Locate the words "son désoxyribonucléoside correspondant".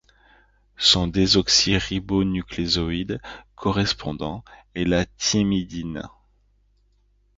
0.79-4.43